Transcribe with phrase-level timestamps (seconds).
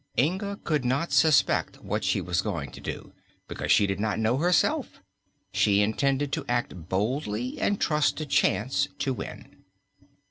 [0.17, 3.13] Inga could not suspect what she was going to do,
[3.47, 4.99] because she did not know herself.
[5.53, 9.57] She intended to act boldly and trust to chance to win.